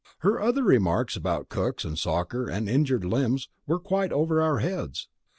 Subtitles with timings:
[0.21, 5.07] Her other remarks, about cooks and soccer and injured limbs, were quite over our heads."